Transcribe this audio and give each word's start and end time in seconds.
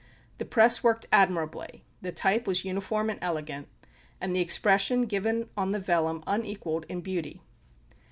The 0.39 0.45
press 0.45 0.83
worked 0.83 1.05
admirably; 1.11 1.83
the 2.01 2.11
type 2.11 2.47
was 2.47 2.65
uniform 2.65 3.07
and 3.11 3.19
elegant; 3.21 3.67
and 4.19 4.35
the 4.35 4.41
expression 4.41 5.03
given 5.03 5.49
on 5.55 5.73
the 5.73 5.79
vellum, 5.79 6.23
unequaled 6.25 6.87
in 6.89 7.01
beauty. 7.01 7.43